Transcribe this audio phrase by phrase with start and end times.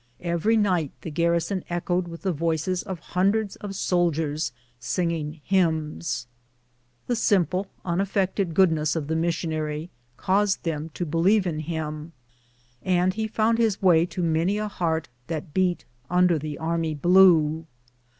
[0.23, 6.25] Every night the garrison echoed with the voices of hundreds of soldiers singing hymns.
[7.05, 12.13] The simple, unaffected goodness of the missionary caused them to believe in liim,
[12.81, 17.67] and he found his way to many a heart that beat under the array blue.